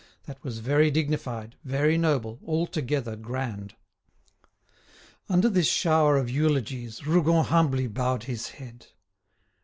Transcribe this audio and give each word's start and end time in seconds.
That 0.25 0.43
was 0.43 0.57
very 0.57 0.89
dignified, 0.89 1.57
very 1.63 1.95
noble, 1.95 2.39
altogether 2.43 3.15
grand. 3.15 3.75
Under 5.29 5.47
this 5.47 5.67
shower 5.67 6.17
of 6.17 6.27
eulogies, 6.27 7.05
Rougon 7.05 7.43
humbly 7.45 7.85
bowed 7.85 8.23
his 8.23 8.47
head. 8.49 8.87